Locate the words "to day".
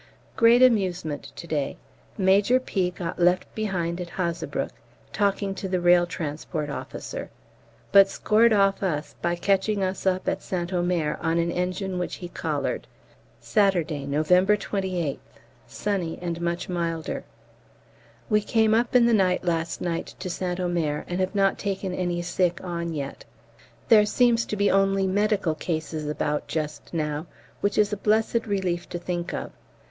1.35-1.77